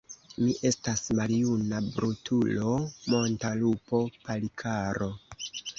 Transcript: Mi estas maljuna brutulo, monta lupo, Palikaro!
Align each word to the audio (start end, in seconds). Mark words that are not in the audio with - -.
Mi 0.43 0.53
estas 0.69 1.03
maljuna 1.19 1.83
brutulo, 1.97 2.73
monta 3.15 3.55
lupo, 3.63 4.05
Palikaro! 4.27 5.17